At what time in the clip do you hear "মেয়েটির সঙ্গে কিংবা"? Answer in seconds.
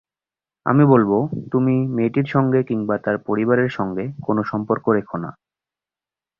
1.95-2.95